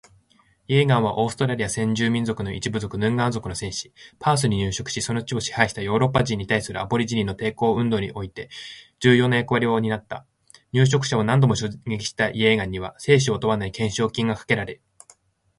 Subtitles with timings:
[0.67, 3.93] イェーガンは、オーストラリア先住民族の一部族ヌンガー族の戦士。
[4.17, 8.49] パースに入植しその地を支配したヨーロッパ人に対するアボリジニの抵抗運動において
[8.99, 10.25] 重要な役割を担った。
[10.73, 14.81] 入植者を何度も襲撃したイェーガンには生死を問わない懸賞金がかけられ